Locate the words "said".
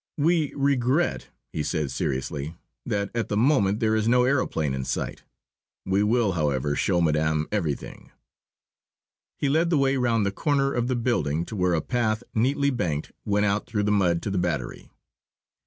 1.61-1.91